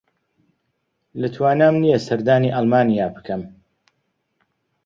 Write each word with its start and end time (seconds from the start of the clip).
لە 1.21 1.27
توانام 1.35 1.75
نییە 1.83 1.99
سەردانی 2.07 2.53
ئەڵمانیا 2.55 3.07
بکەم. 3.15 3.41